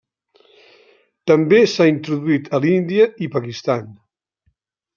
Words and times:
També 1.31 1.59
s'ha 1.75 1.87
introduït 1.91 2.49
a 2.59 2.63
l'Índia 2.65 3.07
i 3.27 3.31
Pakistan. 3.39 3.87